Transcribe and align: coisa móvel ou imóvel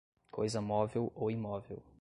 coisa 0.31 0.59
móvel 0.59 1.11
ou 1.13 1.29
imóvel 1.29 1.83